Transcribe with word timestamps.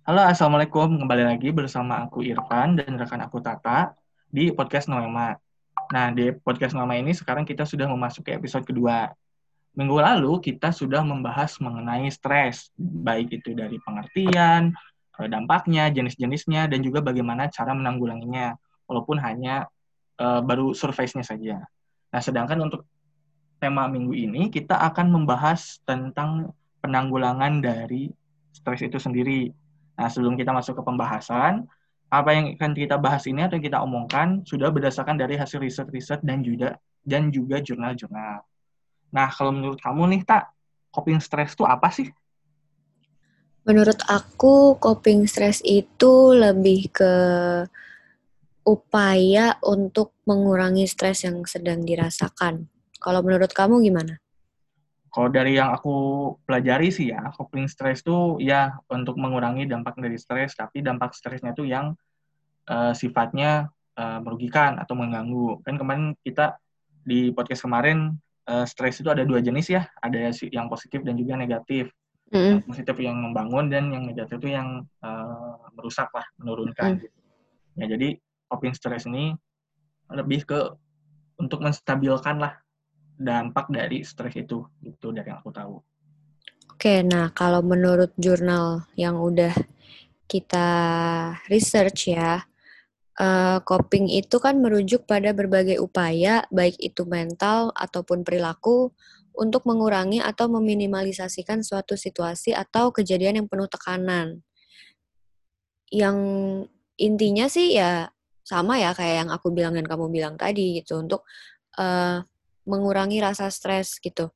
Halo, 0.00 0.24
Assalamualaikum. 0.24 0.96
Kembali 0.96 1.28
lagi 1.28 1.52
bersama 1.52 2.08
aku 2.08 2.24
Irfan 2.24 2.72
dan 2.72 2.96
rekan 2.96 3.20
aku 3.20 3.36
Tata 3.44 3.92
di 4.32 4.48
podcast 4.48 4.88
Noema. 4.88 5.36
Nah, 5.92 6.08
di 6.16 6.32
podcast 6.40 6.72
Noema 6.72 6.96
ini 6.96 7.12
sekarang 7.12 7.44
kita 7.44 7.68
sudah 7.68 7.84
memasuki 7.84 8.32
episode 8.32 8.64
kedua. 8.64 9.12
Minggu 9.76 10.00
lalu 10.00 10.40
kita 10.40 10.72
sudah 10.72 11.04
membahas 11.04 11.60
mengenai 11.60 12.08
stres, 12.08 12.72
baik 12.80 13.44
itu 13.44 13.52
dari 13.52 13.76
pengertian, 13.84 14.72
eh, 15.20 15.28
dampaknya, 15.28 15.92
jenis-jenisnya, 15.92 16.72
dan 16.72 16.80
juga 16.80 17.04
bagaimana 17.04 17.52
cara 17.52 17.76
menanggulanginya, 17.76 18.56
walaupun 18.88 19.20
hanya 19.20 19.68
uh, 20.16 20.40
baru 20.40 20.72
surface-nya 20.72 21.28
saja. 21.28 21.60
Nah, 22.08 22.20
sedangkan 22.24 22.56
untuk 22.56 22.88
tema 23.60 23.84
minggu 23.84 24.16
ini 24.16 24.48
kita 24.48 24.80
akan 24.80 25.12
membahas 25.12 25.76
tentang 25.84 26.56
penanggulangan 26.80 27.60
dari 27.60 28.08
stres 28.48 28.80
itu 28.80 28.96
sendiri. 28.96 29.59
Nah, 30.00 30.08
sebelum 30.08 30.32
kita 30.32 30.56
masuk 30.56 30.80
ke 30.80 30.82
pembahasan, 30.82 31.68
apa 32.08 32.32
yang 32.32 32.56
akan 32.56 32.72
kita 32.72 32.96
bahas 32.96 33.28
ini 33.28 33.44
atau 33.44 33.60
kita 33.60 33.76
omongkan 33.84 34.40
sudah 34.48 34.72
berdasarkan 34.72 35.20
dari 35.20 35.36
hasil 35.36 35.60
riset-riset 35.60 36.24
dan 36.24 36.40
juga 36.40 36.80
dan 37.04 37.28
juga 37.28 37.60
jurnal-jurnal. 37.60 38.40
Nah, 39.12 39.28
kalau 39.28 39.52
menurut 39.52 39.76
kamu 39.76 40.16
nih, 40.16 40.22
Tak, 40.24 40.48
coping 40.88 41.20
stress 41.20 41.52
itu 41.52 41.68
apa 41.68 41.92
sih? 41.92 42.08
Menurut 43.68 44.00
aku, 44.08 44.80
coping 44.80 45.28
stress 45.28 45.60
itu 45.60 46.32
lebih 46.32 46.88
ke 46.88 47.12
upaya 48.64 49.60
untuk 49.60 50.16
mengurangi 50.24 50.88
stres 50.88 51.28
yang 51.28 51.44
sedang 51.44 51.84
dirasakan. 51.84 52.72
Kalau 52.96 53.20
menurut 53.20 53.52
kamu 53.52 53.84
gimana? 53.84 54.16
Kalau 55.10 55.28
dari 55.28 55.58
yang 55.58 55.74
aku 55.74 55.94
pelajari 56.46 56.94
sih 56.94 57.10
ya, 57.10 57.34
coping 57.34 57.66
stress 57.66 58.06
itu 58.06 58.38
ya 58.38 58.78
untuk 58.86 59.18
mengurangi 59.18 59.66
dampak 59.66 59.98
dari 59.98 60.14
stres, 60.14 60.54
tapi 60.54 60.86
dampak 60.86 61.10
stresnya 61.18 61.50
itu 61.50 61.66
yang 61.66 61.98
uh, 62.70 62.94
sifatnya 62.94 63.74
uh, 63.98 64.18
merugikan 64.22 64.78
atau 64.78 64.94
mengganggu. 64.94 65.66
Kan 65.66 65.74
kemarin 65.82 66.14
kita 66.22 66.62
di 67.02 67.34
podcast 67.34 67.66
kemarin 67.66 68.14
uh, 68.46 68.62
stres 68.62 69.02
itu 69.02 69.10
ada 69.10 69.26
dua 69.26 69.42
jenis 69.42 69.66
ya, 69.74 69.82
ada 69.98 70.30
yang 70.30 70.70
positif 70.70 71.02
dan 71.02 71.18
juga 71.18 71.34
negatif. 71.34 71.90
Mm 72.30 72.38
-hmm. 72.38 72.54
Yang 72.62 72.66
positif 72.70 72.96
yang 73.02 73.16
membangun 73.18 73.66
dan 73.66 73.90
yang 73.90 74.06
negatif 74.06 74.38
itu 74.38 74.54
yang 74.54 74.86
uh, 75.02 75.58
merusak 75.74 76.06
lah, 76.14 76.26
menurunkan. 76.38 76.96
Mm. 76.96 77.00
Gitu. 77.02 77.18
Ya 77.82 77.86
jadi 77.90 78.08
coping 78.46 78.74
stress 78.78 79.10
ini 79.10 79.34
lebih 80.10 80.46
ke 80.46 80.58
untuk 81.38 81.62
menstabilkan 81.62 82.38
lah 82.38 82.58
dampak 83.20 83.68
dari 83.68 84.00
stres 84.00 84.32
itu 84.32 84.64
itu 84.80 85.06
dari 85.12 85.28
yang 85.28 85.44
aku 85.44 85.52
tahu. 85.52 85.76
Oke, 86.72 87.04
nah 87.04 87.28
kalau 87.36 87.60
menurut 87.60 88.16
jurnal 88.16 88.88
yang 88.96 89.20
udah 89.20 89.52
kita 90.24 90.68
research 91.52 92.16
ya, 92.16 92.40
uh, 93.20 93.60
coping 93.60 94.08
itu 94.08 94.40
kan 94.40 94.56
merujuk 94.56 95.04
pada 95.04 95.36
berbagai 95.36 95.76
upaya, 95.76 96.48
baik 96.48 96.80
itu 96.80 97.04
mental 97.04 97.68
ataupun 97.76 98.24
perilaku, 98.24 98.96
untuk 99.36 99.68
mengurangi 99.68 100.18
atau 100.24 100.50
meminimalisasikan 100.50 101.62
suatu 101.62 101.94
situasi 101.94 102.56
atau 102.56 102.90
kejadian 102.90 103.44
yang 103.44 103.48
penuh 103.48 103.68
tekanan. 103.70 104.42
Yang 105.92 106.18
intinya 106.96 107.46
sih 107.46 107.76
ya 107.76 108.08
sama 108.44 108.80
ya 108.80 108.96
kayak 108.96 109.26
yang 109.26 109.30
aku 109.30 109.52
bilang 109.54 109.76
dan 109.76 109.86
kamu 109.86 110.10
bilang 110.10 110.34
tadi 110.34 110.82
gitu 110.82 111.00
untuk 111.00 111.24
uh, 111.78 112.20
mengurangi 112.70 113.18
rasa 113.18 113.50
stres 113.50 113.98
gitu. 113.98 114.30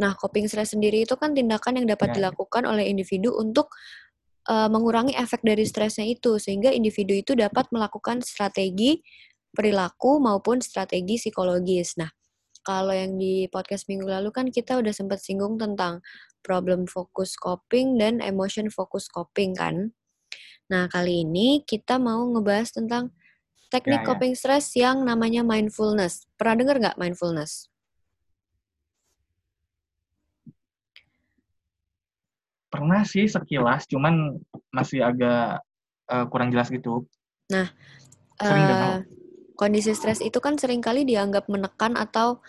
Nah, 0.00 0.16
coping 0.16 0.48
stress 0.48 0.72
sendiri 0.72 1.04
itu 1.04 1.16
kan 1.16 1.32
tindakan 1.36 1.80
yang 1.80 1.86
dapat 1.88 2.12
ya. 2.12 2.14
dilakukan 2.20 2.64
oleh 2.64 2.88
individu 2.88 3.36
untuk 3.36 3.72
uh, 4.48 4.68
mengurangi 4.68 5.16
efek 5.16 5.40
dari 5.44 5.64
stresnya 5.64 6.04
itu 6.08 6.36
sehingga 6.40 6.72
individu 6.72 7.12
itu 7.16 7.32
dapat 7.36 7.68
melakukan 7.72 8.20
strategi 8.20 9.00
perilaku 9.56 10.20
maupun 10.20 10.60
strategi 10.60 11.16
psikologis. 11.16 11.96
Nah, 11.96 12.12
kalau 12.60 12.92
yang 12.92 13.16
di 13.16 13.48
podcast 13.48 13.88
minggu 13.88 14.04
lalu 14.04 14.28
kan 14.34 14.52
kita 14.52 14.76
udah 14.76 14.92
sempat 14.92 15.24
singgung 15.24 15.56
tentang 15.56 16.04
problem 16.44 16.84
focus 16.84 17.34
coping 17.40 17.96
dan 17.96 18.20
emotion 18.20 18.68
focus 18.68 19.08
coping 19.08 19.56
kan. 19.56 19.96
Nah, 20.68 20.90
kali 20.90 21.22
ini 21.24 21.62
kita 21.62 21.96
mau 21.96 22.26
ngebahas 22.26 22.74
tentang 22.74 23.14
teknik 23.72 24.02
ya, 24.02 24.04
ya. 24.04 24.08
coping 24.08 24.34
stress 24.38 24.74
yang 24.78 25.02
namanya 25.02 25.42
mindfulness. 25.42 26.26
Pernah 26.38 26.54
dengar 26.58 26.76
nggak 26.78 26.98
mindfulness? 26.98 27.68
Pernah 32.70 33.02
sih 33.06 33.30
sekilas, 33.30 33.86
cuman 33.88 34.36
masih 34.74 35.00
agak 35.02 35.62
uh, 36.10 36.26
kurang 36.28 36.50
jelas 36.50 36.68
gitu. 36.68 37.06
Nah, 37.50 37.70
uh, 38.42 39.00
kondisi 39.54 39.94
stres 39.94 40.20
itu 40.20 40.36
kan 40.42 40.58
sering 40.58 40.82
kali 40.82 41.06
dianggap 41.06 41.46
menekan 41.48 41.94
atau 41.96 42.42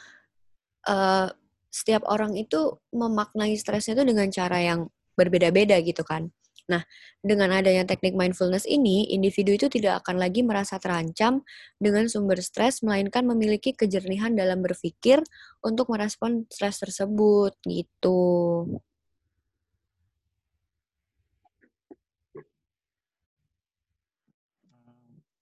uh, 0.90 1.30
setiap 1.72 2.04
orang 2.10 2.34
itu 2.34 2.82
memaknai 2.92 3.54
stresnya 3.56 4.02
itu 4.02 4.06
dengan 4.10 4.28
cara 4.34 4.58
yang 4.58 4.90
berbeda-beda 5.14 5.78
gitu 5.86 6.02
kan. 6.02 6.34
Nah, 6.68 6.84
dengan 7.24 7.56
adanya 7.56 7.88
teknik 7.88 8.12
mindfulness 8.12 8.68
ini, 8.68 9.08
individu 9.16 9.56
itu 9.56 9.72
tidak 9.72 10.04
akan 10.04 10.20
lagi 10.20 10.44
merasa 10.44 10.76
terancam 10.84 11.48
dengan 11.80 12.12
sumber 12.12 12.44
stres, 12.44 12.84
melainkan 12.84 13.24
memiliki 13.24 13.72
kejernihan 13.72 14.36
dalam 14.36 14.60
berpikir 14.60 15.24
untuk 15.64 15.88
merespon 15.88 16.44
stres 16.52 16.84
tersebut, 16.84 17.56
gitu. 17.64 18.20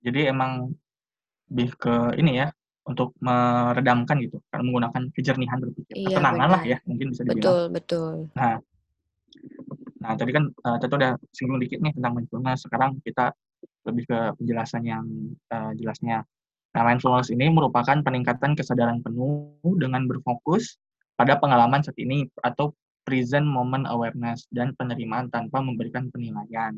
Jadi 0.05 0.29
emang 0.29 0.69
lebih 1.49 1.73
ke 1.73 2.21
ini 2.21 2.45
ya, 2.45 2.53
untuk 2.85 3.17
meredamkan 3.17 4.21
gitu, 4.21 4.37
karena 4.53 4.63
menggunakan 4.69 5.01
kejernihan 5.09 5.57
berpikir. 5.57 5.93
Iya, 5.97 6.21
Ketenangan 6.21 6.49
lah 6.53 6.63
ya, 6.69 6.77
mungkin 6.85 7.17
bisa 7.17 7.25
dibilang. 7.25 7.41
Betul, 7.41 7.61
betul. 7.73 8.13
Nah, 8.37 8.61
Nah, 10.05 10.13
tadi 10.13 10.31
kan 10.37 10.45
uh, 10.53 10.77
Teto 10.77 11.01
udah 11.01 11.17
singgung 11.33 11.57
dikit 11.57 11.81
nih 11.81 11.89
tentang 11.97 12.13
mindfulness. 12.13 12.61
Sekarang 12.69 13.01
kita 13.01 13.33
lebih 13.89 14.05
ke 14.05 14.19
penjelasan 14.37 14.85
yang 14.85 15.05
uh, 15.49 15.73
jelasnya. 15.73 16.21
Nah, 16.77 16.81
mindfulness 16.85 17.33
ini 17.33 17.49
merupakan 17.49 17.97
peningkatan 18.05 18.53
kesadaran 18.53 19.01
penuh 19.01 19.57
dengan 19.81 20.05
berfokus 20.05 20.77
pada 21.17 21.41
pengalaman 21.41 21.81
saat 21.81 21.97
ini 21.97 22.29
atau 22.45 22.77
present 23.01 23.49
moment 23.49 23.89
awareness 23.89 24.45
dan 24.53 24.77
penerimaan 24.77 25.33
tanpa 25.33 25.57
memberikan 25.65 26.13
penilaian. 26.13 26.77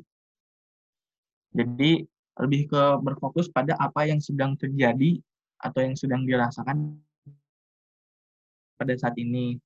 Jadi, 1.52 2.08
lebih 2.40 2.72
ke 2.72 2.84
berfokus 3.04 3.52
pada 3.52 3.76
apa 3.82 4.08
yang 4.08 4.24
sedang 4.24 4.56
terjadi 4.56 5.20
atau 5.60 5.80
yang 5.84 5.98
sedang 5.98 6.24
dirasakan 6.24 6.96
pada 8.78 8.94
saat 8.94 9.18
ini 9.18 9.58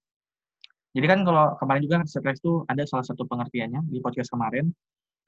jadi 0.91 1.05
kan 1.07 1.19
kalau 1.23 1.55
kemarin 1.55 1.81
juga 1.87 1.97
stres 2.03 2.43
itu 2.43 2.67
ada 2.67 2.83
salah 2.83 3.05
satu 3.07 3.23
pengertiannya 3.23 3.87
di 3.87 4.03
podcast 4.03 4.27
kemarin. 4.27 4.75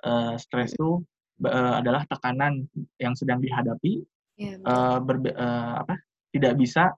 Uh, 0.04 0.36
stres 0.36 0.76
itu 0.76 1.00
uh, 1.48 1.80
adalah 1.80 2.04
tekanan 2.04 2.68
yang 3.00 3.16
sedang 3.16 3.40
dihadapi 3.40 4.04
ya, 4.36 4.60
uh, 4.68 5.00
berbe, 5.00 5.32
uh, 5.32 5.80
apa 5.80 5.96
tidak 6.36 6.60
bisa 6.60 6.92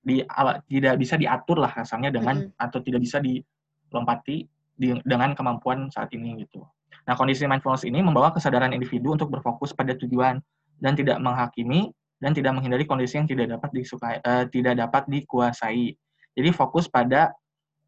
di 0.00 0.24
tidak 0.72 0.94
bisa 0.96 1.20
diatur 1.20 1.60
lah 1.60 1.68
rasanya 1.76 2.08
dengan 2.08 2.48
mm 2.48 2.48
-hmm. 2.48 2.64
atau 2.64 2.78
tidak 2.80 3.04
bisa 3.04 3.20
dilompati 3.20 4.48
di, 4.72 4.96
dengan 5.04 5.36
kemampuan 5.36 5.92
saat 5.92 6.08
ini 6.16 6.40
gitu. 6.48 6.64
Nah 7.04 7.12
kondisi 7.12 7.44
mindfulness 7.44 7.84
ini 7.84 8.00
membawa 8.00 8.32
kesadaran 8.32 8.72
individu 8.72 9.12
untuk 9.12 9.28
berfokus 9.28 9.76
pada 9.76 9.92
tujuan 9.92 10.40
dan 10.80 10.96
tidak 10.96 11.20
menghakimi 11.20 11.92
dan 12.16 12.32
tidak 12.32 12.56
menghindari 12.56 12.88
kondisi 12.88 13.20
yang 13.20 13.28
tidak 13.28 13.52
dapat 13.52 13.70
disukai 13.76 14.16
uh, 14.24 14.48
tidak 14.48 14.80
dapat 14.80 15.04
dikuasai. 15.12 15.92
Jadi 16.32 16.48
fokus 16.56 16.88
pada 16.88 17.36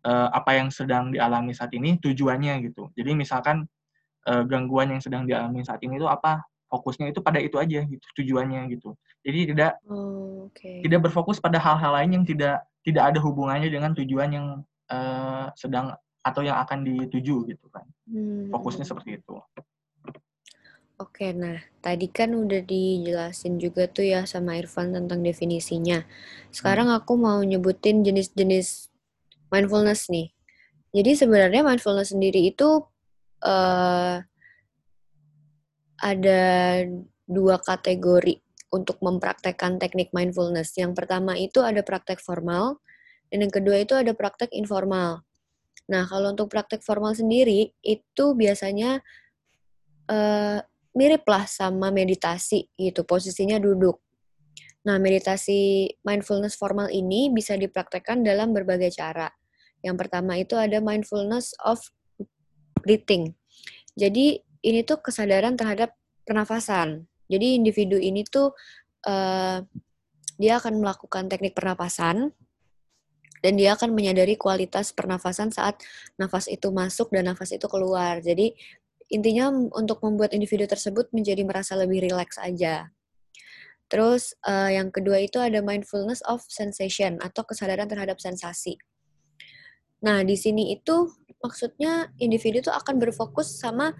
uh, 0.04 0.28
apa 0.30 0.58
yang 0.58 0.68
sedang 0.68 1.10
dialami 1.10 1.56
saat 1.56 1.72
ini 1.74 1.98
tujuannya 1.98 2.68
gitu. 2.70 2.92
Jadi 2.94 3.10
misalkan 3.16 3.66
uh, 4.28 4.42
gangguan 4.44 4.94
yang 4.94 5.02
sedang 5.02 5.24
dialami 5.24 5.64
saat 5.64 5.80
ini 5.82 5.98
itu 5.98 6.06
apa 6.06 6.44
fokusnya 6.68 7.10
itu 7.10 7.24
pada 7.24 7.40
itu 7.40 7.56
aja 7.56 7.80
gitu 7.82 8.06
tujuannya 8.22 8.68
gitu. 8.76 8.92
Jadi 9.24 9.56
tidak 9.56 9.80
oh, 9.88 10.52
okay. 10.52 10.84
tidak 10.84 11.08
berfokus 11.08 11.40
pada 11.40 11.56
hal-hal 11.56 11.96
lain 11.96 12.20
yang 12.20 12.24
tidak 12.28 12.62
tidak 12.84 13.14
ada 13.14 13.18
hubungannya 13.18 13.72
dengan 13.72 13.96
tujuan 13.96 14.30
yang 14.30 14.46
uh, 14.92 15.48
sedang 15.56 15.96
atau 16.22 16.44
yang 16.44 16.60
akan 16.60 16.84
dituju 16.84 17.48
gitu 17.48 17.66
kan. 17.72 17.84
Hmm. 18.04 18.52
Fokusnya 18.52 18.84
seperti 18.84 19.20
itu. 19.20 19.34
Oke, 20.98 21.30
nah 21.30 21.62
tadi 21.78 22.10
kan 22.10 22.34
udah 22.34 22.58
dijelasin 22.66 23.62
juga 23.62 23.86
tuh 23.86 24.02
ya 24.02 24.26
sama 24.26 24.58
Irfan 24.58 24.90
tentang 24.90 25.22
definisinya. 25.22 26.02
Sekarang 26.50 26.90
hmm. 26.90 26.98
aku 26.98 27.12
mau 27.14 27.38
nyebutin 27.38 28.02
jenis-jenis 28.02 28.87
mindfulness 29.48 30.08
nih. 30.08 30.32
Jadi 30.92 31.10
sebenarnya 31.16 31.60
mindfulness 31.60 32.16
sendiri 32.16 32.48
itu 32.48 32.80
uh, 33.44 34.16
ada 35.98 36.42
dua 37.28 37.60
kategori 37.60 38.40
untuk 38.72 39.00
mempraktekkan 39.04 39.76
teknik 39.80 40.12
mindfulness. 40.16 40.72
Yang 40.76 40.96
pertama 40.96 41.36
itu 41.36 41.60
ada 41.60 41.84
praktek 41.84 42.20
formal, 42.20 42.80
dan 43.28 43.44
yang 43.44 43.52
kedua 43.52 43.84
itu 43.84 43.96
ada 43.96 44.12
praktek 44.16 44.52
informal. 44.56 45.24
Nah, 45.88 46.04
kalau 46.04 46.36
untuk 46.36 46.52
praktek 46.52 46.84
formal 46.84 47.16
sendiri, 47.16 47.72
itu 47.80 48.24
biasanya 48.36 49.00
uh, 50.12 50.60
mirip 50.92 51.24
lah 51.24 51.48
sama 51.48 51.88
meditasi 51.88 52.68
gitu, 52.76 53.04
posisinya 53.04 53.56
duduk. 53.56 54.00
Nah, 54.88 54.96
meditasi 54.96 55.92
mindfulness 56.00 56.56
formal 56.56 56.88
ini 56.88 57.28
bisa 57.28 57.60
dipraktekkan 57.60 58.24
dalam 58.24 58.56
berbagai 58.56 58.96
cara. 58.96 59.28
Yang 59.84 59.96
pertama 60.00 60.40
itu 60.40 60.56
ada 60.56 60.80
mindfulness 60.80 61.52
of 61.60 61.76
breathing. 62.80 63.36
Jadi 64.00 64.40
ini 64.64 64.80
tuh 64.88 65.04
kesadaran 65.04 65.60
terhadap 65.60 65.92
pernafasan. 66.24 67.04
Jadi 67.28 67.60
individu 67.60 68.00
ini 68.00 68.24
tuh 68.24 68.56
uh, 69.04 69.60
dia 70.40 70.56
akan 70.56 70.80
melakukan 70.80 71.28
teknik 71.28 71.52
pernapasan 71.52 72.32
dan 73.44 73.52
dia 73.60 73.76
akan 73.76 73.92
menyadari 73.92 74.40
kualitas 74.40 74.96
pernafasan 74.96 75.52
saat 75.52 75.84
nafas 76.16 76.48
itu 76.48 76.72
masuk 76.72 77.12
dan 77.12 77.28
nafas 77.28 77.52
itu 77.52 77.68
keluar. 77.68 78.24
Jadi 78.24 78.56
intinya 79.12 79.52
untuk 79.52 80.00
membuat 80.00 80.32
individu 80.32 80.64
tersebut 80.64 81.12
menjadi 81.12 81.44
merasa 81.44 81.76
lebih 81.76 82.08
rileks 82.08 82.40
aja. 82.40 82.88
Terus 83.88 84.36
uh, 84.44 84.68
yang 84.68 84.92
kedua 84.92 85.24
itu 85.24 85.40
ada 85.40 85.64
mindfulness 85.64 86.20
of 86.28 86.44
sensation 86.44 87.16
atau 87.24 87.42
kesadaran 87.44 87.88
terhadap 87.88 88.20
sensasi. 88.20 88.76
Nah, 90.04 90.22
di 90.22 90.36
sini 90.36 90.76
itu 90.76 91.08
maksudnya 91.40 92.12
individu 92.20 92.62
itu 92.62 92.70
akan 92.70 93.00
berfokus 93.00 93.58
sama 93.58 93.96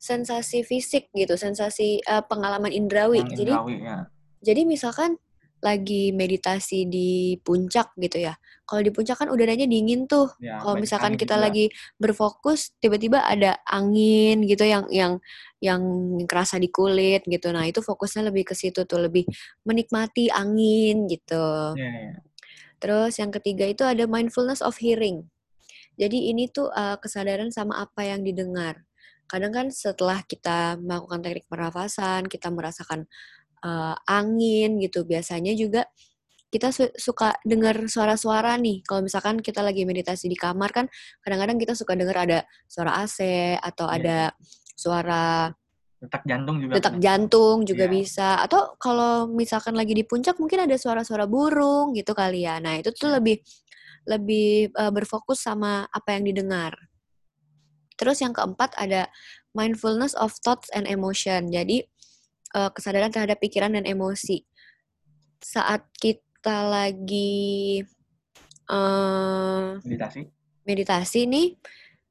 sensasi 0.00 0.64
fisik 0.64 1.12
gitu, 1.12 1.36
sensasi 1.36 2.00
uh, 2.08 2.24
pengalaman 2.24 2.72
indrawi. 2.72 3.20
Yang 3.20 3.36
jadi 3.36 3.52
indrawi, 3.52 3.76
ya. 3.84 3.98
jadi 4.40 4.60
misalkan 4.64 5.20
lagi 5.60 6.10
meditasi 6.16 6.88
di 6.88 7.36
puncak 7.40 7.92
gitu 8.00 8.20
ya. 8.28 8.34
Kalau 8.64 8.80
di 8.80 8.90
puncak 8.94 9.20
kan 9.20 9.28
udaranya 9.28 9.66
dingin 9.68 10.08
tuh. 10.08 10.30
Ya, 10.40 10.60
Kalau 10.62 10.80
misalkan 10.80 11.18
kita 11.20 11.36
juga. 11.36 11.44
lagi 11.48 11.64
berfokus 12.00 12.72
tiba-tiba 12.80 13.20
ada 13.24 13.60
angin 13.68 14.46
gitu 14.48 14.64
yang 14.64 14.86
yang 14.88 15.20
yang 15.60 15.82
kerasa 16.24 16.56
di 16.56 16.72
kulit 16.72 17.26
gitu. 17.28 17.52
Nah, 17.52 17.68
itu 17.68 17.84
fokusnya 17.84 18.32
lebih 18.32 18.48
ke 18.48 18.54
situ 18.56 18.88
tuh, 18.88 19.00
lebih 19.02 19.28
menikmati 19.68 20.32
angin 20.32 21.04
gitu. 21.10 21.76
Ya, 21.76 21.90
ya. 22.10 22.14
Terus 22.80 23.20
yang 23.20 23.28
ketiga 23.28 23.68
itu 23.68 23.84
ada 23.84 24.08
mindfulness 24.08 24.64
of 24.64 24.80
hearing. 24.80 25.28
Jadi 26.00 26.32
ini 26.32 26.48
tuh 26.48 26.72
uh, 26.72 26.96
kesadaran 26.96 27.52
sama 27.52 27.84
apa 27.84 28.08
yang 28.08 28.24
didengar. 28.24 28.88
Kadang 29.28 29.52
kan 29.54 29.66
setelah 29.70 30.24
kita 30.26 30.80
melakukan 30.80 31.22
teknik 31.22 31.46
pernafasan, 31.46 32.26
kita 32.26 32.50
merasakan 32.50 33.06
uh, 33.64 33.94
angin 34.08 34.80
gitu. 34.80 35.04
Biasanya 35.04 35.52
juga 35.56 35.84
kita 36.50 36.74
su 36.74 36.90
suka 36.98 37.38
dengar 37.46 37.78
suara-suara 37.86 38.58
nih. 38.58 38.82
Kalau 38.82 39.06
misalkan 39.06 39.38
kita 39.38 39.62
lagi 39.62 39.86
meditasi 39.86 40.26
di 40.26 40.34
kamar 40.34 40.74
kan 40.74 40.86
kadang-kadang 41.22 41.56
kita 41.62 41.78
suka 41.78 41.94
dengar 41.94 42.26
ada 42.26 42.38
suara 42.66 43.06
AC 43.06 43.22
atau 43.62 43.86
Iya. 43.86 43.94
ada 43.96 44.18
suara 44.74 45.24
Detak 46.00 46.24
jantung 46.26 46.56
juga. 46.58 46.72
detak 46.80 46.94
kan? 46.96 47.00
jantung 47.04 47.56
juga 47.62 47.84
Iya. 47.86 47.92
bisa. 47.92 48.28
Atau 48.42 48.74
kalau 48.82 49.30
misalkan 49.30 49.78
lagi 49.78 49.94
di 49.94 50.02
puncak 50.02 50.40
mungkin 50.42 50.66
ada 50.66 50.74
suara-suara 50.74 51.28
burung 51.30 51.94
gitu 51.94 52.16
kali 52.18 52.48
ya. 52.48 52.58
Nah, 52.58 52.80
itu 52.82 52.90
tuh 52.96 53.12
Iya. 53.14 53.16
lebih 53.22 53.36
lebih 54.08 54.72
uh, 54.74 54.90
berfokus 54.90 55.44
sama 55.44 55.84
apa 55.92 56.16
yang 56.18 56.24
didengar. 56.26 56.72
Terus 58.00 58.24
yang 58.24 58.32
keempat 58.32 58.72
ada 58.80 59.12
mindfulness 59.52 60.16
of 60.16 60.32
thoughts 60.40 60.72
and 60.72 60.88
emotion. 60.88 61.52
Jadi 61.52 61.84
uh, 62.54 62.70
kesadaran 62.74 63.10
terhadap 63.10 63.38
pikiran 63.38 63.74
dan 63.74 63.86
emosi. 63.86 64.42
Saat 65.40 65.88
kita 65.96 66.68
lagi 66.68 67.80
uh, 68.68 69.80
Meditasi. 69.82 70.20
meditasi 70.68 71.20
nih, 71.26 71.56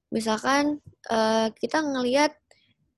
misalkan 0.10 0.82
uh, 1.10 1.54
kita 1.54 1.82
ngelihat 1.86 2.34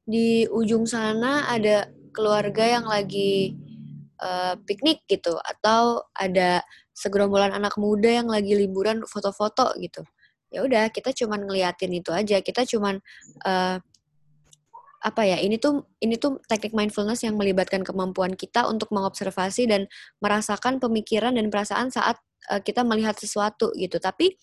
di 0.08 0.48
ujung 0.50 0.90
sana 0.90 1.48
ada 1.52 1.92
keluarga 2.12 2.80
yang 2.80 2.86
lagi 2.88 3.56
uh, 4.20 4.56
piknik 4.64 5.04
gitu, 5.08 5.36
atau 5.40 6.08
ada 6.16 6.64
segerombolan 6.92 7.56
anak 7.56 7.76
muda 7.80 8.10
yang 8.22 8.28
lagi 8.28 8.56
liburan 8.56 9.04
foto-foto 9.08 9.74
gitu. 9.80 10.04
Ya 10.52 10.68
udah, 10.68 10.92
kita 10.92 11.16
cuman 11.16 11.48
ngeliatin 11.48 11.96
itu 11.96 12.12
aja. 12.12 12.44
Kita 12.44 12.68
cuman 12.68 13.00
uh, 13.48 13.80
apa 15.02 15.26
ya 15.26 15.42
ini 15.42 15.58
tuh 15.58 15.90
ini 15.98 16.14
tuh 16.22 16.38
teknik 16.46 16.78
mindfulness 16.78 17.26
yang 17.26 17.34
melibatkan 17.34 17.82
kemampuan 17.82 18.38
kita 18.38 18.70
untuk 18.70 18.94
mengobservasi 18.94 19.66
dan 19.66 19.90
merasakan 20.22 20.78
pemikiran 20.78 21.34
dan 21.34 21.50
perasaan 21.50 21.90
saat 21.90 22.22
uh, 22.54 22.62
kita 22.62 22.86
melihat 22.86 23.18
sesuatu 23.18 23.74
gitu. 23.74 23.98
Tapi 23.98 24.38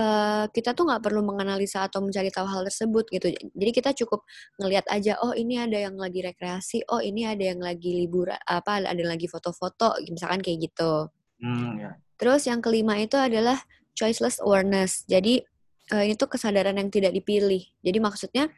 uh, 0.00 0.48
kita 0.48 0.72
tuh 0.72 0.88
nggak 0.88 1.04
perlu 1.04 1.20
menganalisa 1.20 1.84
atau 1.84 2.00
mencari 2.00 2.32
tahu 2.32 2.48
hal 2.48 2.64
tersebut 2.64 3.04
gitu. 3.12 3.36
Jadi 3.52 3.70
kita 3.76 3.92
cukup 3.92 4.24
ngelihat 4.56 4.88
aja 4.88 5.20
oh 5.20 5.36
ini 5.36 5.60
ada 5.60 5.76
yang 5.76 6.00
lagi 6.00 6.24
rekreasi 6.24 6.84
oh 6.88 7.04
ini 7.04 7.28
ada 7.28 7.44
yang 7.52 7.60
lagi 7.60 7.92
liburan 7.92 8.40
apa 8.48 8.80
ada 8.80 8.96
yang 8.96 9.12
lagi 9.12 9.28
foto-foto 9.28 10.00
misalkan 10.08 10.40
kayak 10.40 10.72
gitu. 10.72 11.12
Hmm, 11.36 11.76
ya. 11.76 11.92
terus 12.16 12.48
yang 12.48 12.64
kelima 12.64 12.96
itu 12.96 13.20
adalah 13.20 13.60
choiceless 13.92 14.40
awareness. 14.40 15.04
Jadi 15.04 15.44
uh, 15.92 16.00
ini 16.00 16.16
tuh 16.16 16.32
kesadaran 16.32 16.80
yang 16.80 16.88
tidak 16.88 17.12
dipilih. 17.12 17.60
Jadi 17.84 17.98
maksudnya 18.00 18.48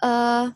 uh, 0.00 0.50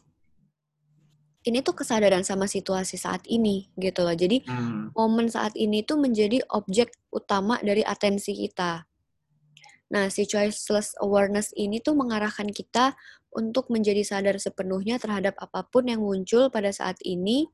ini 1.44 1.61
tuh 1.61 1.76
kesadaran 1.76 2.25
sama 2.25 2.49
situasi 2.49 2.96
saat 2.96 3.25
ini 3.29 3.69
gitu 3.76 4.00
loh. 4.00 4.17
Jadi 4.17 4.41
Hmm. 4.49 4.91
momen 4.96 5.29
saat 5.29 5.52
ini 5.61 5.85
tuh 5.85 6.00
menjadi 6.00 6.41
objek 6.49 6.93
utama 7.12 7.61
dari 7.61 7.85
atensi 7.85 8.32
kita. 8.32 8.88
Nah, 9.93 10.08
si 10.08 10.25
choiceless 10.25 10.96
awareness 11.05 11.52
ini 11.55 11.79
tuh 11.79 11.93
mengarahkan 11.93 12.49
kita 12.49 12.96
untuk 13.31 13.69
menjadi 13.69 14.00
sadar 14.00 14.41
sepenuhnya 14.41 14.96
terhadap 14.96 15.37
apa 15.37 15.67
pun 15.69 15.85
yang 15.85 16.00
muncul 16.00 16.49
pada 16.49 16.73
saat 16.73 16.96
ini 17.05 17.46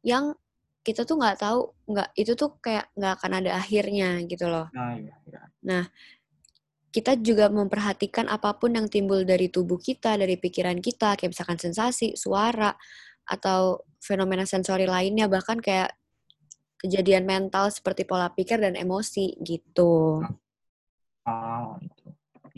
yang 0.00 0.32
kita 0.80 1.04
tuh 1.04 1.20
nggak 1.20 1.44
tahu 1.44 1.76
nggak 1.92 2.08
itu 2.16 2.32
tuh 2.32 2.56
kayak 2.64 2.88
nggak 2.96 3.12
akan 3.20 3.32
ada 3.44 3.60
akhirnya 3.60 4.24
gitu 4.24 4.48
loh. 4.48 4.72
Nah, 4.72 4.96
iya, 4.96 5.14
iya. 5.28 5.40
Nah, 5.60 5.84
kita 6.90 7.14
juga 7.22 7.46
memperhatikan 7.46 8.26
apa 8.26 8.58
pun 8.58 8.74
yang 8.74 8.90
timbul 8.90 9.22
dari 9.22 9.46
tubuh 9.46 9.78
kita, 9.78 10.18
dari 10.18 10.34
pikiran 10.34 10.82
kita, 10.82 11.14
kayak 11.14 11.30
misalkan 11.30 11.58
sensasi, 11.58 12.18
suara, 12.18 12.74
atau 13.30 13.86
fenomena 14.02 14.42
sensori 14.42 14.90
lainnya, 14.90 15.30
bahkan 15.30 15.62
kayak 15.62 15.94
kejadian 16.82 17.28
mental 17.28 17.70
seperti 17.70 18.02
pola 18.02 18.26
pikir 18.34 18.58
dan 18.58 18.74
emosi 18.74 19.38
gitu. 19.38 20.24
Oh, 21.28 21.78
itu. 21.78 22.06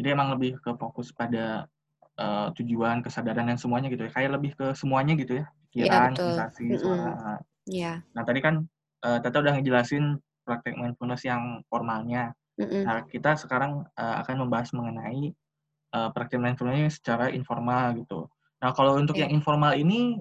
Jadi 0.01 0.09
emang 0.09 0.33
lebih 0.33 0.57
ke 0.65 0.73
fokus 0.81 1.13
pada 1.13 1.69
eh, 2.17 2.49
tujuan, 2.57 3.05
kesadaran 3.05 3.45
dan 3.45 3.61
semuanya 3.61 3.93
gitu 3.93 4.09
ya. 4.09 4.11
Kayak 4.17 4.31
lebih 4.41 4.57
ke 4.57 4.73
semuanya 4.73 5.13
gitu 5.19 5.45
ya. 5.45 5.47
Pikiran, 5.69 6.17
betul. 6.17 6.25
sensasi, 6.25 6.65
Mm-mm. 6.73 6.81
suara. 6.81 7.13
Ya. 7.69 7.93
Nah, 8.17 8.23
tadi 8.25 8.41
kan 8.41 8.65
eh, 9.05 9.19
Tata 9.21 9.45
udah 9.45 9.61
ngejelasin 9.61 10.17
praktek 10.49 10.79
mindfulness 10.81 11.29
yang 11.29 11.61
formalnya. 11.69 12.33
Mm-mm. 12.61 12.85
Nah, 12.85 13.05
kita 13.09 13.37
sekarang 13.41 13.89
eh, 13.97 14.17
akan 14.21 14.45
membahas 14.45 14.71
mengenai 14.77 15.33
eh, 15.93 16.09
praktek 16.13 16.41
mindfulness 16.41 17.01
secara 17.01 17.33
informal 17.33 17.97
gitu. 17.97 18.29
Nah, 18.61 18.71
kalau 18.77 19.01
untuk 19.01 19.17
Oke. 19.17 19.25
yang 19.25 19.33
informal 19.33 19.73
ini 19.75 20.21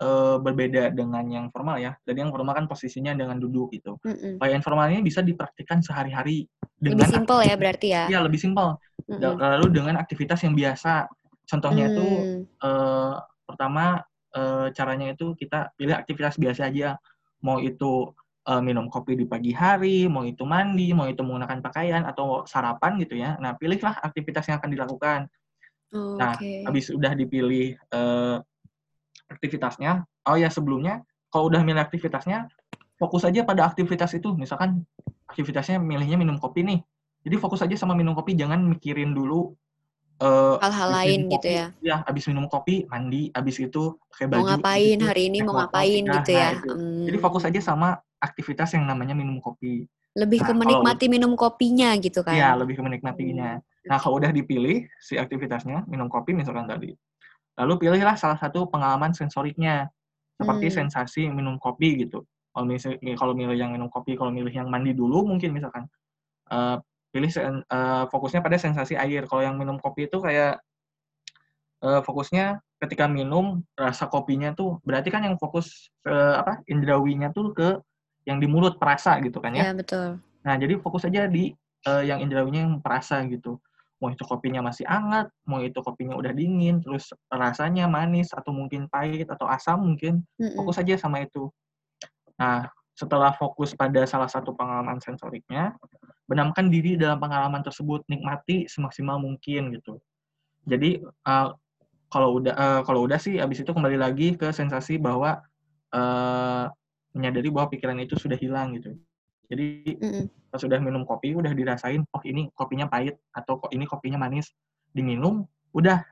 eh, 0.00 0.36
berbeda 0.40 0.92
dengan 0.92 1.24
yang 1.28 1.46
formal 1.52 1.76
ya. 1.80 1.94
Jadi 2.04 2.18
yang 2.24 2.32
formal 2.32 2.56
kan 2.56 2.66
posisinya 2.68 3.12
dengan 3.12 3.36
duduk 3.36 3.72
gitu. 3.76 4.00
Kalau 4.02 4.48
yang 4.48 4.60
informal 4.60 4.88
ini 4.92 5.04
bisa 5.04 5.20
dipraktikkan 5.20 5.84
sehari-hari 5.84 6.48
Lebih 6.80 7.00
dengan 7.00 7.08
simpel 7.08 7.38
ya 7.44 7.54
berarti 7.56 7.88
ya. 7.92 8.04
Iya, 8.08 8.20
lebih 8.24 8.40
simpel. 8.40 8.76
Mm-mm. 9.08 9.36
Lalu 9.38 9.66
dengan 9.72 9.94
aktivitas 10.00 10.44
yang 10.44 10.56
biasa. 10.56 11.08
Contohnya 11.46 11.94
itu 11.94 12.02
Hmm. 12.02 12.42
eh, 12.42 13.14
pertama 13.46 14.02
eh, 14.34 14.68
caranya 14.74 15.14
itu 15.14 15.32
kita 15.38 15.70
pilih 15.78 15.94
aktivitas 15.94 16.36
biasa 16.36 16.68
aja. 16.68 16.98
Mau 17.40 17.62
itu 17.62 18.10
eh, 18.46 18.62
minum 18.62 18.86
kopi 18.86 19.18
di 19.18 19.26
pagi 19.26 19.50
hari, 19.50 20.06
mau 20.06 20.22
itu 20.22 20.46
mandi, 20.46 20.94
mau 20.94 21.10
itu 21.10 21.20
menggunakan 21.26 21.58
pakaian 21.60 22.02
atau 22.06 22.46
sarapan 22.46 22.96
gitu 23.02 23.18
ya. 23.18 23.34
Nah, 23.42 23.58
pilihlah 23.58 23.98
aktivitas 24.02 24.46
yang 24.46 24.62
akan 24.62 24.70
dilakukan. 24.70 25.20
Oh, 25.94 26.18
Nah, 26.18 26.34
Oke. 26.38 26.66
habis 26.66 26.90
udah 26.90 27.12
dipilih 27.14 27.74
eh, 27.78 28.36
aktivitasnya, 29.26 30.06
oh 30.30 30.36
ya 30.38 30.46
sebelumnya 30.46 31.02
kalau 31.30 31.50
udah 31.50 31.60
milih 31.66 31.82
aktivitasnya, 31.82 32.46
fokus 32.96 33.26
aja 33.26 33.42
pada 33.42 33.66
aktivitas 33.66 34.14
itu. 34.16 34.32
Misalkan 34.38 34.86
aktivitasnya 35.28 35.82
milihnya 35.82 36.16
minum 36.16 36.38
kopi 36.38 36.62
nih. 36.62 36.80
Jadi 37.26 37.36
fokus 37.42 37.60
aja 37.66 37.74
sama 37.74 37.98
minum 37.98 38.14
kopi, 38.14 38.38
jangan 38.38 38.62
mikirin 38.62 39.10
dulu 39.12 39.52
eh, 40.22 40.56
Hal-hal 40.62 40.88
habis 40.94 40.96
lain 41.04 41.20
gitu 41.28 41.48
kopi, 41.50 41.58
ya. 41.58 41.66
Ya, 41.82 41.96
habis 42.06 42.24
minum 42.30 42.46
kopi, 42.48 42.86
mandi, 42.88 43.28
habis 43.34 43.58
itu 43.60 43.98
pakai 44.14 44.26
baju. 44.30 44.40
Mau 44.40 44.48
ngapain 44.48 44.98
hari 45.02 45.22
ini 45.28 45.38
mau 45.44 45.54
ngapain 45.60 46.02
pindah. 46.06 46.14
gitu 46.22 46.32
Nah, 46.32 46.40
ya. 46.40 46.48
itu. 46.56 46.70
Hmm. 46.72 47.04
Jadi 47.04 47.18
fokus 47.20 47.42
aja 47.44 47.60
sama 47.60 47.88
aktivitas 48.26 48.74
yang 48.74 48.84
namanya 48.84 49.14
minum 49.14 49.38
kopi. 49.38 49.86
Lebih 50.16 50.42
Nah, 50.42 50.46
ke 50.48 50.52
kalau- 50.52 50.60
menikmati 50.64 51.06
minum 51.06 51.32
kopinya 51.38 51.94
gitu 52.00 52.20
kan. 52.26 52.34
Iya, 52.34 52.56
lebih 52.58 52.80
ke 52.80 52.82
menikmatinya. 52.82 53.60
Hmm. 53.62 53.86
Nah, 53.86 53.98
kalau 54.02 54.18
udah 54.18 54.32
dipilih 54.34 54.88
si 54.98 55.14
aktivitasnya, 55.14 55.86
minum 55.86 56.10
kopi 56.10 56.34
misalkan 56.34 56.66
tadi. 56.66 56.90
Lalu 57.56 57.72
pilihlah 57.86 58.16
salah 58.18 58.36
satu 58.36 58.66
pengalaman 58.66 59.14
sensoriknya. 59.14 59.88
Seperti 60.36 60.68
Hmm. 60.68 60.76
sensasi 60.84 61.32
minum 61.32 61.56
kopi 61.56 62.04
gitu. 62.04 62.26
Kalau 62.52 62.64
misal, 62.68 62.96
kalau 63.16 63.32
milih 63.32 63.56
yang 63.56 63.72
minum 63.72 63.88
kopi, 63.88 64.16
kalau 64.16 64.28
milih 64.32 64.52
yang 64.52 64.68
mandi 64.68 64.92
dulu 64.92 65.24
mungkin 65.24 65.52
misalkan. 65.52 65.88
Eh, 66.52 66.76
pilih 67.12 67.32
eh, 67.32 68.04
fokusnya 68.12 68.44
pada 68.44 68.56
sensasi 68.60 68.96
air. 68.96 69.24
Kalau 69.28 69.40
yang 69.44 69.56
minum 69.56 69.80
kopi 69.80 70.08
itu 70.08 70.20
kayak 70.20 70.60
eh, 71.84 72.00
fokusnya 72.04 72.60
ketika 72.80 73.04
minum 73.08 73.64
rasa 73.76 74.08
kopinya 74.08 74.52
tuh 74.52 74.80
berarti 74.84 75.08
kan 75.08 75.24
yang 75.24 75.36
fokus 75.40 75.88
ke 76.04 76.12
apa 76.12 76.60
indrawinya 76.68 77.32
tuh 77.32 77.52
ke 77.56 77.80
yang 78.26 78.42
di 78.42 78.50
mulut 78.50 78.76
perasa 78.76 79.16
gitu 79.22 79.38
kan 79.38 79.54
ya. 79.54 79.70
Ya, 79.70 79.72
betul. 79.72 80.18
Nah, 80.42 80.54
jadi 80.58 80.76
fokus 80.82 81.06
aja 81.06 81.30
di 81.30 81.54
uh, 81.86 82.02
yang 82.02 82.18
indrawinya 82.20 82.66
yang 82.66 82.76
perasa 82.82 83.22
gitu. 83.30 83.62
Mau 83.96 84.12
itu 84.12 84.26
kopinya 84.28 84.60
masih 84.60 84.84
hangat, 84.84 85.32
mau 85.48 85.64
itu 85.64 85.80
kopinya 85.80 86.18
udah 86.20 86.34
dingin, 86.36 86.84
terus 86.84 87.08
rasanya 87.32 87.88
manis 87.88 88.28
atau 88.34 88.52
mungkin 88.52 88.92
pahit 88.92 89.24
atau 89.32 89.48
asam 89.48 89.80
mungkin, 89.80 90.20
Mm-mm. 90.36 90.52
fokus 90.52 90.76
aja 90.76 91.00
sama 91.00 91.24
itu. 91.24 91.48
Nah, 92.36 92.68
setelah 92.92 93.32
fokus 93.32 93.72
pada 93.72 94.04
salah 94.04 94.28
satu 94.28 94.52
pengalaman 94.52 95.00
sensoriknya, 95.00 95.72
benamkan 96.28 96.68
diri 96.68 97.00
dalam 97.00 97.16
pengalaman 97.16 97.64
tersebut, 97.64 98.04
nikmati 98.12 98.68
semaksimal 98.68 99.16
mungkin 99.16 99.72
gitu. 99.72 99.96
Jadi 100.68 101.00
uh, 101.24 101.56
kalau 102.12 102.42
udah 102.42 102.54
uh, 102.54 102.80
kalau 102.84 103.08
udah 103.08 103.16
sih 103.16 103.40
abis 103.40 103.64
itu 103.64 103.70
kembali 103.72 103.96
lagi 103.96 104.36
ke 104.36 104.52
sensasi 104.52 105.00
bahwa 105.00 105.40
uh, 105.94 106.68
menyadari 107.16 107.48
bahwa 107.48 107.72
pikiran 107.72 107.96
itu 108.04 108.20
sudah 108.20 108.36
hilang 108.36 108.76
gitu. 108.76 108.92
Jadi 109.48 109.96
Mm-mm. 109.96 110.24
pas 110.52 110.60
sudah 110.60 110.76
minum 110.76 111.08
kopi 111.08 111.32
udah 111.32 111.50
dirasain 111.56 112.04
oh 112.04 112.22
ini 112.26 112.52
kopinya 112.52 112.90
pahit 112.90 113.16
atau 113.32 113.56
kok 113.56 113.72
ini 113.72 113.88
kopinya 113.88 114.20
manis? 114.20 114.52
Diminum 114.92 115.48
udah. 115.72 116.04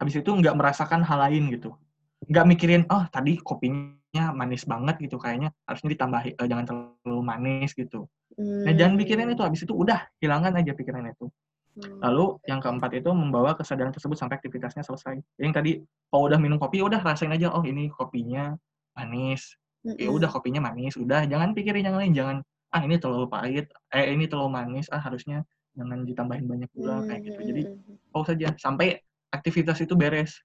Habis 0.00 0.24
itu 0.24 0.30
nggak 0.32 0.56
merasakan 0.56 1.04
hal 1.04 1.28
lain 1.28 1.52
gitu. 1.52 1.76
Nggak 2.24 2.46
mikirin 2.48 2.82
oh 2.88 3.04
tadi 3.12 3.36
kopinya 3.36 4.32
manis 4.32 4.64
banget 4.64 4.96
gitu. 5.02 5.20
Kayaknya 5.20 5.52
harusnya 5.68 5.90
ditambahi 5.92 6.30
eh, 6.40 6.46
jangan 6.48 6.64
terlalu 6.64 7.20
manis 7.20 7.76
gitu. 7.76 8.08
Nah 8.40 8.72
jangan 8.72 8.96
mikirin 8.96 9.28
itu. 9.28 9.44
Habis 9.44 9.68
itu 9.68 9.74
udah 9.76 10.08
hilangkan 10.22 10.56
aja 10.56 10.72
pikiran 10.72 11.04
itu. 11.10 11.28
Hmm. 11.74 11.98
lalu 11.98 12.38
yang 12.46 12.62
keempat 12.62 13.02
itu 13.02 13.10
membawa 13.10 13.58
kesadaran 13.58 13.90
tersebut 13.90 14.14
sampai 14.14 14.38
aktivitasnya 14.38 14.86
selesai. 14.86 15.18
Yang 15.42 15.52
tadi 15.58 15.72
kalau 16.06 16.30
udah 16.30 16.38
minum 16.38 16.54
kopi 16.54 16.78
udah 16.78 17.02
rasain 17.02 17.34
aja 17.34 17.50
oh 17.50 17.66
ini 17.66 17.90
kopinya 17.90 18.54
manis 18.94 19.58
ya 19.84 20.08
Mm-mm. 20.08 20.16
udah 20.16 20.28
kopinya 20.32 20.64
manis 20.64 20.96
udah 20.96 21.28
jangan 21.28 21.52
pikirin 21.52 21.84
yang 21.84 21.96
lain 22.00 22.12
jangan 22.16 22.36
ah 22.72 22.80
ini 22.82 22.96
terlalu 22.96 23.28
pahit 23.28 23.68
eh 23.92 24.08
ini 24.10 24.24
terlalu 24.24 24.50
manis 24.56 24.88
ah 24.88 24.98
harusnya 24.98 25.44
jangan 25.76 26.08
ditambahin 26.08 26.48
banyak 26.48 26.70
gula 26.72 27.04
kayak 27.04 27.20
gitu 27.28 27.40
jadi 27.44 27.62
Mm-mm. 27.68 27.96
pause 28.10 28.32
saja 28.32 28.48
sampai 28.56 28.98
aktivitas 29.30 29.78
itu 29.84 29.92
beres 29.92 30.40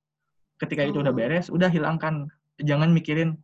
ketika 0.59 0.83
itu 0.83 0.99
udah 0.99 1.13
Oh. 1.13 1.17
beres 1.17 1.47
udah 1.47 1.71
hilangkan 1.71 2.27
jangan 2.59 2.91
mikirin 2.91 3.39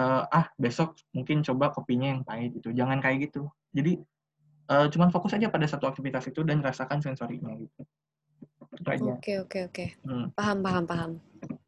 eh, 0.00 0.22
ah 0.32 0.48
besok 0.56 0.96
mungkin 1.12 1.44
coba 1.44 1.68
kopinya 1.76 2.16
yang 2.16 2.22
pahit 2.24 2.56
gitu 2.56 2.72
jangan 2.72 2.98
kayak 3.04 3.28
gitu 3.28 3.52
jadi 3.76 4.00
eh, 4.72 4.86
cuman 4.88 5.12
fokus 5.12 5.36
aja 5.36 5.52
pada 5.52 5.68
satu 5.68 5.84
aktivitas 5.84 6.24
itu 6.32 6.40
dan 6.42 6.64
rasakan 6.64 7.04
sensorinya 7.04 7.52
gitu 7.60 7.84
Oke, 8.86 9.40
oke, 9.40 9.58
oke. 9.72 9.84
Hmm. 10.04 10.30
Paham, 10.36 10.60
paham, 10.62 10.84
paham. 10.84 11.10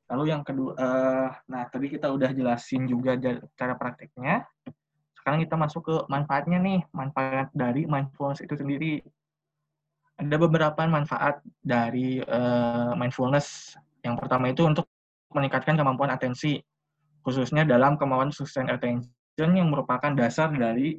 Lalu 0.09 0.25
yang 0.33 0.41
kedua, 0.41 0.73
eh, 0.73 1.29
nah 1.53 1.69
tadi 1.69 1.93
kita 1.93 2.09
udah 2.09 2.33
jelasin 2.33 2.89
juga 2.89 3.21
cara 3.53 3.77
prakteknya. 3.77 4.49
Sekarang 5.13 5.45
kita 5.45 5.55
masuk 5.61 5.83
ke 5.85 5.97
manfaatnya 6.09 6.57
nih, 6.57 6.81
manfaat 6.97 7.53
dari 7.53 7.85
mindfulness 7.85 8.41
itu 8.41 8.57
sendiri. 8.57 9.05
Ada 10.17 10.41
beberapa 10.41 10.81
manfaat 10.89 11.45
dari 11.61 12.25
eh, 12.25 12.93
mindfulness. 12.97 13.77
Yang 14.01 14.25
pertama 14.25 14.49
itu 14.49 14.65
untuk 14.65 14.89
meningkatkan 15.37 15.77
kemampuan 15.77 16.09
atensi, 16.09 16.57
khususnya 17.21 17.69
dalam 17.69 18.01
kemampuan 18.01 18.33
sustain 18.33 18.73
attention 18.73 19.51
yang 19.53 19.69
merupakan 19.69 20.17
dasar 20.17 20.49
dari 20.49 20.97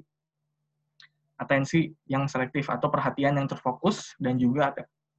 atensi 1.42 1.89
yang 2.06 2.30
selektif 2.30 2.70
atau 2.70 2.94
perhatian 2.94 3.42
yang 3.42 3.50
terfokus 3.50 4.13
dan 4.22 4.38
juga 4.38 4.70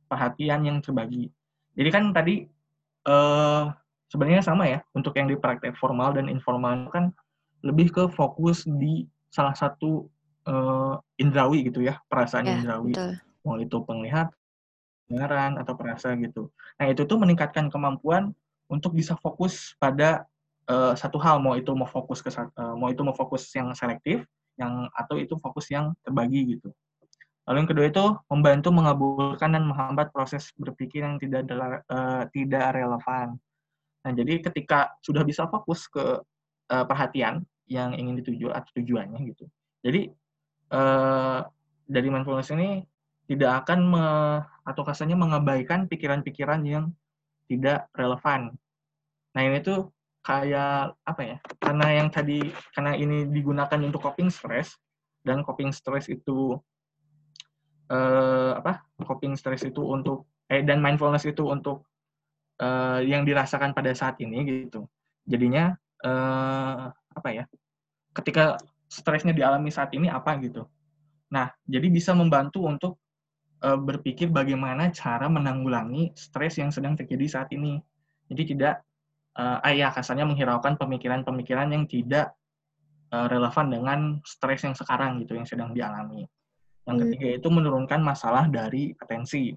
perhatian 0.07 0.63
yang 0.63 0.79
terbagi. 0.79 1.27
Jadi 1.75 1.91
kan 1.91 2.15
tadi 2.15 2.47
eh, 3.11 3.65
sebenarnya 4.11 4.43
sama 4.43 4.67
ya 4.67 4.79
untuk 4.93 5.15
yang 5.15 5.31
di 5.31 5.39
praktek 5.39 5.79
formal 5.79 6.13
dan 6.13 6.27
informal 6.27 6.91
kan 6.91 7.15
lebih 7.63 7.95
ke 7.95 8.05
fokus 8.11 8.67
di 8.67 9.07
salah 9.31 9.55
satu 9.55 10.11
eh, 10.45 10.95
indrawi 11.23 11.71
gitu 11.71 11.87
ya 11.87 11.97
perasaan 12.11 12.45
Ya, 12.45 12.59
indrawi 12.59 12.93
betul. 12.93 13.13
mau 13.47 13.57
itu 13.57 13.77
penglihatan 13.87 14.35
pendengaran 15.07 15.59
atau 15.63 15.75
perasa 15.79 16.15
gitu 16.19 16.51
nah 16.77 16.87
itu 16.91 17.07
tuh 17.07 17.19
meningkatkan 17.23 17.71
kemampuan 17.71 18.35
untuk 18.67 18.95
bisa 18.99 19.15
fokus 19.23 19.79
pada 19.79 20.27
eh, 20.67 20.93
satu 20.99 21.17
hal 21.23 21.39
mau 21.39 21.55
itu 21.55 21.71
mau 21.73 21.87
fokus 21.87 22.19
ke 22.21 22.31
eh, 22.35 22.75
mau 22.75 22.91
itu 22.91 23.01
mau 23.07 23.15
fokus 23.15 23.47
yang 23.55 23.71
selektif 23.79 24.27
yang 24.59 24.91
atau 24.93 25.17
itu 25.17 25.39
fokus 25.41 25.71
yang 25.73 25.95
terbagi 26.05 26.59
gitu 26.59 26.75
Lalu 27.51 27.67
yang 27.67 27.71
kedua 27.75 27.87
itu 27.91 28.05
membantu 28.31 28.69
mengabulkan 28.71 29.51
dan 29.51 29.67
menghambat 29.67 30.15
proses 30.15 30.55
berpikir 30.55 31.03
yang 31.03 31.19
tidak 31.19 31.51
eh, 31.91 32.23
tidak 32.31 32.79
relevan. 32.79 33.43
Nah, 34.01 34.13
jadi 34.17 34.41
ketika 34.41 34.97
sudah 35.05 35.23
bisa 35.25 35.45
fokus 35.49 35.85
ke 35.91 36.21
eh, 36.73 36.85
perhatian 36.89 37.45
yang 37.71 37.95
ingin 37.95 38.19
dituju 38.19 38.51
atau 38.51 38.71
tujuannya 38.81 39.21
gitu. 39.31 39.45
Jadi 39.85 40.11
eh, 40.73 41.41
dari 41.91 42.09
mindfulness 42.09 42.55
ini 42.55 42.83
tidak 43.31 43.63
akan 43.67 43.79
me, 43.87 44.07
atau 44.67 44.83
kasarnya 44.83 45.15
mengabaikan 45.15 45.87
pikiran-pikiran 45.87 46.67
yang 46.67 46.91
tidak 47.47 47.87
relevan. 47.95 48.55
Nah, 49.35 49.43
ini 49.43 49.63
tuh 49.63 49.91
kayak 50.27 50.99
apa 51.07 51.23
ya? 51.23 51.37
Karena 51.63 51.87
yang 51.95 52.09
tadi 52.11 52.51
karena 52.75 52.99
ini 52.99 53.31
digunakan 53.31 53.79
untuk 53.79 54.03
coping 54.03 54.31
stress 54.31 54.75
dan 55.23 55.47
coping 55.47 55.71
stress 55.71 56.11
itu 56.11 56.59
eh, 57.91 58.53
apa 58.57 58.87
coping 59.03 59.35
stress 59.35 59.67
itu 59.67 59.83
untuk 59.83 60.27
eh 60.51 60.63
dan 60.67 60.83
mindfulness 60.83 61.27
itu 61.27 61.47
untuk 61.47 61.90
eh, 62.61 63.01
yang 63.09 63.25
dirasakan 63.25 63.73
pada 63.73 63.91
saat 63.97 64.21
ini 64.21 64.45
gitu 64.45 64.85
jadinya 65.25 65.73
eh, 66.05 66.85
apa 66.93 67.29
ya 67.33 67.45
ketika 68.15 68.61
stresnya 68.91 69.33
dialami 69.33 69.73
saat 69.73 69.91
ini 69.97 70.13
apa 70.13 70.37
gitu 70.45 70.69
nah 71.31 71.51
jadi 71.65 71.89
bisa 71.89 72.13
membantu 72.13 72.69
untuk 72.69 72.93
eh, 73.65 73.79
berpikir 73.79 74.29
bagaimana 74.29 74.93
cara 74.93 75.27
menanggulangi 75.27 76.13
stres 76.15 76.61
yang 76.61 76.71
sedang 76.71 76.95
terjadi 76.95 77.41
saat 77.41 77.49
ini 77.57 77.81
jadi 78.31 78.43
tidak 78.45 78.75
eh, 79.39 79.67
ah 79.67 79.73
ya 79.73 79.89
kasarnya 79.91 80.29
menghiraukan 80.29 80.77
pemikiran-pemikiran 80.77 81.73
yang 81.73 81.85
tidak 81.89 82.37
eh, 83.11 83.27
relevan 83.27 83.67
dengan 83.73 83.99
stres 84.23 84.63
yang 84.63 84.77
sekarang 84.77 85.19
gitu 85.25 85.35
yang 85.35 85.49
sedang 85.49 85.73
dialami 85.73 86.29
yang 86.91 86.97
Hmm. 86.99 87.07
ketiga 87.07 87.29
itu 87.39 87.49
menurunkan 87.53 88.01
masalah 88.01 88.51
dari 88.51 88.91
atensi. 88.99 89.55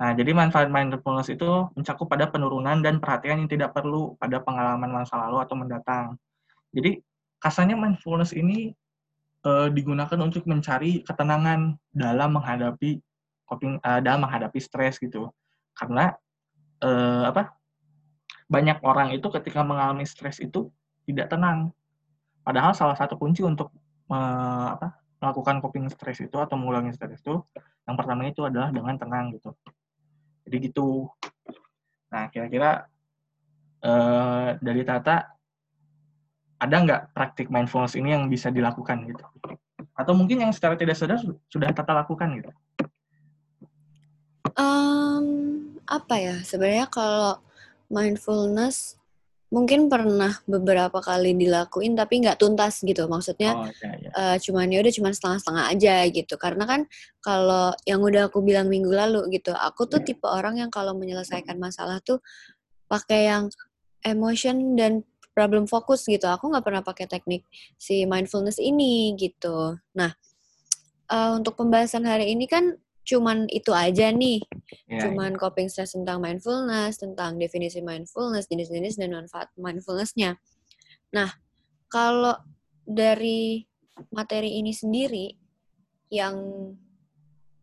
Nah, 0.00 0.16
jadi 0.16 0.32
manfaat 0.32 0.72
mindfulness 0.72 1.28
itu 1.28 1.44
mencakup 1.76 2.08
pada 2.08 2.24
penurunan 2.32 2.80
dan 2.80 2.96
perhatian 3.04 3.44
yang 3.44 3.50
tidak 3.52 3.76
perlu 3.76 4.16
pada 4.16 4.40
pengalaman 4.40 4.88
masa 4.88 5.20
lalu 5.20 5.44
atau 5.44 5.54
mendatang. 5.60 6.16
Jadi, 6.72 7.04
kasarnya 7.36 7.76
mindfulness 7.76 8.32
ini 8.32 8.72
eh, 9.44 9.68
digunakan 9.68 10.16
untuk 10.24 10.48
mencari 10.48 11.04
ketenangan 11.04 11.76
dalam 11.92 12.32
menghadapi 12.32 12.96
coping 13.44 13.76
eh, 13.76 14.00
dalam 14.00 14.24
menghadapi 14.24 14.56
stres 14.56 14.96
gitu. 14.96 15.28
Karena 15.76 16.16
eh, 16.80 17.24
apa? 17.28 17.52
Banyak 18.48 18.80
orang 18.80 19.12
itu 19.12 19.28
ketika 19.28 19.60
mengalami 19.60 20.08
stres 20.08 20.40
itu 20.40 20.72
tidak 21.04 21.28
tenang. 21.28 21.76
Padahal 22.40 22.72
salah 22.72 22.96
satu 22.96 23.20
kunci 23.20 23.44
untuk 23.44 23.68
eh, 24.08 24.68
apa? 24.80 24.96
melakukan 25.20 25.60
coping 25.60 25.84
stres 25.92 26.24
itu 26.24 26.32
atau 26.40 26.56
mengulangi 26.56 26.96
stres 26.96 27.20
itu 27.20 27.44
yang 27.84 27.92
pertama 27.92 28.24
itu 28.24 28.40
adalah 28.40 28.72
dengan 28.72 28.96
tenang 28.96 29.36
gitu 29.36 29.52
jadi 30.50 30.66
gitu. 30.66 31.06
Nah 32.10 32.26
kira-kira 32.34 32.90
eh, 33.86 34.58
dari 34.58 34.82
Tata 34.82 35.30
ada 36.60 36.76
nggak 36.76 37.16
praktik 37.16 37.48
mindfulness 37.48 37.94
ini 37.94 38.12
yang 38.12 38.26
bisa 38.26 38.50
dilakukan 38.52 39.06
gitu? 39.08 39.24
Atau 39.94 40.12
mungkin 40.12 40.42
yang 40.42 40.52
secara 40.52 40.74
tidak 40.74 40.98
sadar 40.98 41.22
su- 41.22 41.38
sudah 41.48 41.70
Tata 41.72 41.94
lakukan 41.94 42.42
gitu? 42.42 42.50
Em, 44.58 45.26
apa 45.88 46.14
ya? 46.20 46.36
Sebenarnya 46.44 46.90
kalau 46.90 47.40
mindfulness 47.88 48.99
mungkin 49.50 49.90
pernah 49.90 50.38
beberapa 50.46 51.02
kali 51.02 51.34
dilakuin 51.34 51.98
tapi 51.98 52.22
nggak 52.22 52.38
tuntas 52.38 52.80
gitu. 52.86 53.10
Maksudnya 53.10 53.58
oh 53.58 53.66
ya 53.66 53.90
ya 53.98 54.10
eh, 54.14 54.36
cuman 54.38 54.70
ya 54.70 54.78
udah 54.78 54.94
cuman 54.94 55.12
setengah-setengah 55.12 55.64
aja 55.74 55.94
gitu. 56.06 56.34
Karena 56.38 56.64
kan 56.64 56.80
kalau 57.18 57.74
yang 57.82 58.00
udah 58.00 58.30
aku 58.30 58.40
bilang 58.46 58.70
minggu 58.70 58.94
lalu 58.94 59.26
gitu, 59.34 59.50
aku 59.50 59.90
tuh 59.90 60.00
tipe 60.06 60.24
orang 60.24 60.62
yang 60.62 60.70
kalau 60.70 60.94
menyelesaikan 60.94 61.58
masalah 61.58 61.98
tuh 62.00 62.22
pakai 62.86 63.26
yang 63.26 63.50
emotion 64.06 64.78
dan 64.78 65.02
problem 65.34 65.66
fokus 65.66 66.06
gitu. 66.06 66.30
Aku 66.30 66.46
nggak 66.50 66.64
pernah 66.64 66.82
pakai 66.86 67.10
teknik 67.10 67.42
si 67.74 68.06
mindfulness 68.06 68.62
ini 68.62 69.18
gitu. 69.18 69.74
Nah, 69.98 70.14
eh, 71.10 71.30
untuk 71.34 71.58
pembahasan 71.58 72.06
hari 72.06 72.30
ini 72.30 72.46
kan 72.46 72.78
cuman 73.04 73.48
itu 73.50 73.72
aja 73.72 74.12
nih. 74.12 74.44
ya, 74.86 75.08
Cuman 75.08 75.34
coping 75.34 75.66
stress 75.72 75.96
tentang 75.96 76.20
mindfulness, 76.22 77.00
tentang 77.00 77.40
definisi 77.40 77.80
mindfulness, 77.80 78.46
jenis-jenis 78.46 79.00
dan 79.00 79.16
manfaat 79.16 79.48
mindfulness-nya. 79.56 80.36
Nah, 81.10 81.30
kalau 81.90 82.36
dari 82.86 83.66
materi 84.14 84.60
ini 84.62 84.70
sendiri 84.70 85.34
yang 86.10 86.36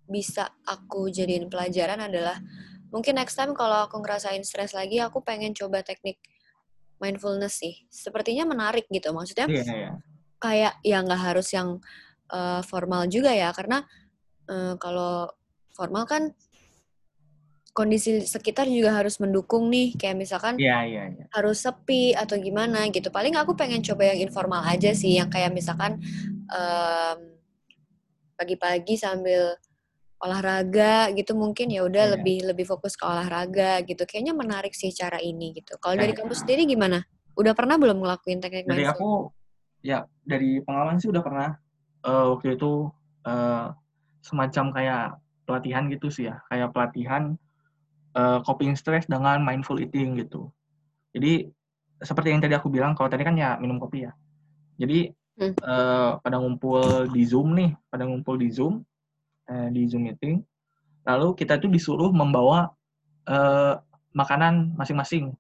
bisa 0.08 0.48
aku 0.64 1.12
jadiin 1.12 1.52
pelajaran 1.52 2.00
adalah 2.00 2.40
mungkin 2.88 3.20
next 3.20 3.36
time 3.36 3.52
kalau 3.52 3.88
aku 3.88 4.00
ngerasain 4.00 4.44
stres 4.48 4.72
lagi, 4.72 5.04
aku 5.04 5.20
pengen 5.20 5.52
coba 5.52 5.84
teknik 5.84 6.20
mindfulness 6.98 7.60
sih. 7.60 7.88
Sepertinya 7.92 8.48
menarik 8.48 8.88
gitu. 8.88 9.12
Maksudnya 9.12 9.48
Iya, 9.52 9.64
iya. 9.68 9.92
kayak 10.40 10.74
ya 10.82 10.98
nggak 11.04 11.22
harus 11.22 11.52
yang 11.52 11.80
uh, 12.32 12.62
formal 12.64 13.06
juga 13.12 13.36
ya, 13.36 13.52
karena 13.52 13.84
uh, 14.48 14.74
kalau 14.80 15.30
formal 15.72 16.04
kan 16.04 16.34
kondisi 17.72 18.26
sekitar 18.26 18.66
juga 18.66 18.90
harus 18.90 19.22
mendukung 19.22 19.70
nih 19.70 19.94
kayak 19.94 20.18
misalkan 20.18 20.58
Iya, 20.58 20.82
iya, 20.90 21.04
iya. 21.14 21.26
harus 21.30 21.62
sepi 21.62 22.18
atau 22.18 22.34
gimana 22.42 22.90
gitu 22.90 23.14
paling 23.14 23.38
aku 23.38 23.54
pengen 23.54 23.86
coba 23.86 24.10
yang 24.10 24.26
informal 24.26 24.66
aja 24.66 24.98
sih 24.98 25.22
yang 25.22 25.30
kayak 25.30 25.54
misalkan 25.54 26.02
um, 26.50 27.20
pagi-pagi 28.34 28.98
sambil 28.98 29.54
olahraga 30.18 31.14
gitu 31.14 31.38
mungkin 31.38 31.70
ya 31.70 31.86
udah 31.86 32.10
Iya. 32.10 32.14
lebih 32.18 32.38
lebih 32.50 32.66
fokus 32.66 32.98
ke 32.98 33.06
olahraga 33.06 33.86
gitu 33.86 34.02
kayaknya 34.10 34.34
menarik 34.34 34.74
sih 34.74 34.90
cara 34.90 35.22
ini 35.22 35.54
gitu 35.54 35.78
kalau 35.78 35.94
dari 35.94 36.18
Ya. 36.18 36.26
kamu 36.26 36.34
sendiri 36.34 36.66
gimana 36.66 37.06
udah 37.38 37.54
pernah 37.54 37.78
belum 37.78 38.02
ngelakuin 38.02 38.42
teknik 38.42 38.66
Dari 38.66 38.90
aku, 38.90 39.30
ya 39.86 40.10
dari 40.26 40.58
pengalaman 40.66 40.98
sih 40.98 41.14
udah 41.14 41.22
pernah. 41.22 41.54
Eh, 42.02 42.26
waktu 42.34 42.58
itu 42.58 42.90
eh, 43.22 43.66
semacam 44.22 44.66
kayak 44.74 45.04
pelatihan 45.48 45.88
gitu 45.88 46.08
sih 46.12 46.28
ya, 46.30 46.42
kayak 46.52 46.72
pelatihan 46.76 47.36
eh, 48.18 48.40
coping 48.44 48.74
stress 48.74 49.06
dengan 49.06 49.40
mindful 49.46 49.78
eating 49.78 50.18
gitu. 50.20 50.50
Jadi 51.14 51.50
seperti 52.02 52.30
yang 52.34 52.42
tadi 52.42 52.54
aku 52.54 52.70
bilang, 52.70 52.94
kalau 52.94 53.10
tadi 53.10 53.26
kan 53.26 53.34
ya 53.38 53.58
minum 53.58 53.78
kopi 53.82 54.06
ya. 54.06 54.14
Jadi 54.78 55.12
Hmm. 55.38 55.54
eh, 55.54 56.12
pada 56.18 56.42
ngumpul 56.42 57.14
di 57.14 57.22
Zoom 57.22 57.54
nih, 57.54 57.78
pada 57.94 58.10
ngumpul 58.10 58.42
di 58.42 58.50
Zoom, 58.50 58.82
eh, 59.46 59.70
di 59.70 59.86
Zoom 59.86 60.10
meeting, 60.10 60.42
lalu 61.06 61.38
kita 61.38 61.62
tuh 61.62 61.70
disuruh 61.70 62.10
membawa 62.10 62.74
eh, 63.30 63.76
makanan 64.18 64.74
masing-masing. 64.80 65.36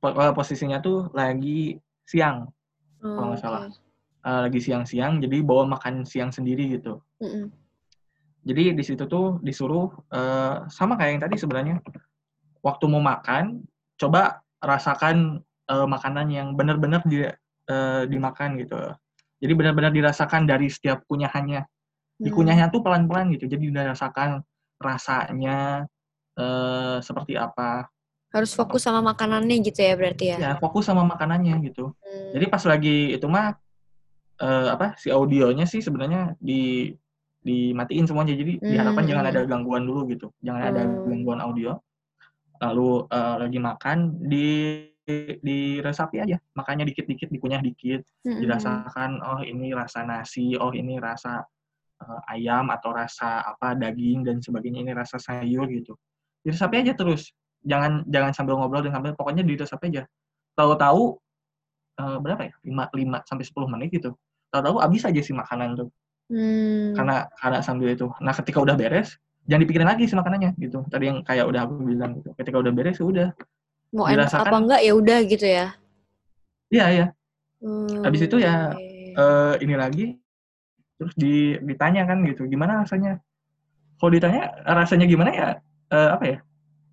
Po- 0.00 0.14
Posisinya 0.32 0.80
tuh 0.80 1.12
lagi 1.12 1.76
siang, 2.08 2.48
kalau 3.02 3.34
nggak 3.34 3.40
Oh, 3.40 3.44
salah. 3.44 3.62
Eh, 4.24 4.40
lagi 4.48 4.60
siang-siang, 4.64 5.20
jadi 5.20 5.44
bawa 5.44 5.68
makan 5.76 6.08
siang 6.08 6.32
sendiri 6.32 6.78
gitu. 6.78 7.02
Mm-mm. 7.20 7.52
Jadi 8.48 8.72
di 8.72 8.80
situ 8.80 9.04
tuh 9.04 9.36
disuruh 9.44 9.92
eh, 10.08 10.64
sama 10.72 10.96
kayak 10.96 11.10
yang 11.12 11.22
tadi 11.28 11.36
sebenarnya. 11.36 11.76
Waktu 12.64 12.84
mau 12.88 13.04
makan, 13.04 13.68
coba 14.00 14.40
rasakan 14.64 15.44
eh, 15.68 15.86
makanan 15.86 16.26
yang 16.32 16.48
benar-benar 16.56 17.04
di, 17.04 17.28
eh, 17.28 18.02
dimakan 18.08 18.56
gitu. 18.56 18.80
Jadi 19.38 19.52
benar-benar 19.52 19.92
dirasakan 19.92 20.48
dari 20.48 20.72
setiap 20.72 21.04
kunyahannya. 21.04 21.60
Hmm. 21.60 22.24
Dikunyahnya 22.24 22.72
tuh 22.72 22.80
pelan-pelan 22.80 23.36
gitu. 23.36 23.44
Jadi 23.46 23.68
dirasakan 23.68 24.40
rasanya 24.80 25.84
eh, 26.40 26.98
seperti 27.04 27.36
apa. 27.36 27.84
harus 28.28 28.52
fokus 28.52 28.84
sama 28.84 29.00
makanannya 29.00 29.56
gitu 29.64 29.80
ya 29.80 29.96
berarti 29.96 30.24
ya, 30.28 30.36
Ya 30.36 30.52
fokus 30.60 30.84
sama 30.84 31.00
makanannya 31.00 31.64
gitu. 31.64 31.96
Hmm. 31.96 32.30
Jadi 32.36 32.44
pas 32.52 32.60
lagi 32.68 33.16
itu 33.16 33.24
mah 33.24 33.56
eh, 34.36 34.68
apa 34.68 35.00
si 35.00 35.08
audionya 35.08 35.64
sih 35.64 35.80
sebenarnya 35.80 36.36
di 36.36 36.92
dimatiin 37.42 38.04
semuanya. 38.06 38.34
Jadi 38.34 38.58
diharapkan 38.60 39.04
Hmm, 39.06 39.10
jangan 39.10 39.24
hmm. 39.24 39.32
ada 39.34 39.40
gangguan 39.46 39.82
dulu 39.86 40.00
gitu. 40.10 40.26
Jangan 40.42 40.62
ada 40.62 40.82
Hmm. 40.84 41.06
gangguan 41.06 41.40
audio. 41.40 41.78
Lalu 42.58 43.06
eh, 43.06 43.34
lagi 43.38 43.58
makan 43.62 43.98
di 44.26 44.48
diresapi 45.40 46.20
aja. 46.20 46.36
Makanya 46.52 46.84
dikit-dikit 46.84 47.32
dikunyah 47.32 47.64
dikit, 47.64 48.04
Mm-mm. 48.28 48.44
dirasakan 48.44 49.24
oh 49.24 49.40
ini 49.40 49.72
rasa 49.72 50.04
nasi, 50.04 50.52
oh 50.60 50.68
ini 50.76 51.00
rasa 51.00 51.40
eh, 52.04 52.20
ayam 52.36 52.68
atau 52.68 52.92
rasa 52.92 53.40
apa 53.40 53.72
daging 53.72 54.28
dan 54.28 54.44
sebagainya 54.44 54.84
ini 54.84 54.92
rasa 54.92 55.16
sayur 55.16 55.64
gitu. 55.72 55.96
Diresapi 56.44 56.84
aja 56.84 56.92
terus. 56.92 57.32
Jangan 57.64 58.04
jangan 58.06 58.32
sambil 58.36 58.60
ngobrol 58.60 58.84
dan 58.84 58.94
sambil 58.94 59.16
pokoknya 59.16 59.42
diresapi 59.42 59.90
aja. 59.96 60.02
Tahu-tahu 60.54 61.16
eh, 62.04 62.18
berapa 62.20 62.42
ya? 62.44 62.54
5 62.62 62.92
5 62.92 63.24
sampai 63.24 63.44
10 63.48 63.72
menit 63.72 63.88
gitu. 63.96 64.10
Tahu-tahu 64.52 64.76
habis 64.80 65.02
aja 65.08 65.20
sih 65.24 65.32
makanan 65.32 65.76
tuh. 65.76 65.88
Hmm. 66.28 66.92
Karena 66.92 67.24
karena 67.34 67.58
sambil 67.60 67.88
itu. 67.90 68.06
Nah, 68.20 68.32
ketika 68.32 68.60
udah 68.60 68.76
beres, 68.76 69.16
jangan 69.44 69.64
dipikirin 69.64 69.88
lagi 69.88 70.04
sih 70.04 70.12
makanannya 70.12 70.52
gitu. 70.56 70.84
Tadi 70.86 71.04
yang 71.08 71.18
kayak 71.24 71.44
udah 71.44 71.60
aku 71.64 71.74
bilang 71.82 72.20
gitu. 72.20 72.30
Ketika 72.36 72.56
udah 72.56 72.72
beres 72.72 72.96
ya 72.96 73.06
udah. 73.06 73.28
mau 73.88 74.04
enak 74.04 74.28
dirasakan- 74.28 74.44
apa 74.44 74.56
enggak 74.60 74.80
ya 74.84 74.92
udah 74.92 75.18
gitu 75.24 75.46
ya 75.48 75.66
Iya, 76.68 76.86
ya. 76.92 77.06
Hmm, 77.58 78.04
Habis 78.04 78.20
itu 78.22 78.36
ya, 78.36 78.76
oke. 78.76 79.16
eh 79.16 79.54
ini 79.64 79.74
lagi 79.74 80.06
terus 80.94 81.16
di, 81.16 81.56
ditanya 81.64 82.04
kan 82.04 82.20
gitu 82.22 82.44
gimana 82.44 82.84
rasanya 82.84 83.16
kalau 83.96 84.12
ditanya 84.12 84.52
rasanya 84.62 85.08
gimana 85.08 85.30
ya 85.32 85.48
eh, 85.88 86.10
apa 86.12 86.24
ya 86.26 86.38